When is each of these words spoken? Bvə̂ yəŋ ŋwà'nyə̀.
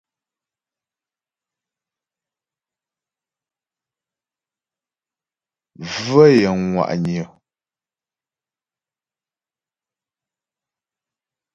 Bvə̂ 6.05 6.25
yəŋ 6.41 6.57
ŋwà'nyə̀. 6.71 7.25